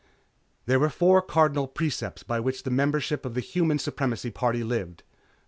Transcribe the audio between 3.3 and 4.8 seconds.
the Human Supremacy Party